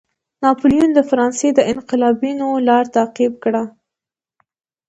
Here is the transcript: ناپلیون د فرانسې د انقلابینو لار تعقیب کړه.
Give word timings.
ناپلیون 0.43 0.89
د 0.95 0.99
فرانسې 1.09 1.49
د 1.53 1.59
انقلابینو 1.71 2.47
لار 2.67 2.85
تعقیب 2.95 3.33
کړه. 3.43 3.63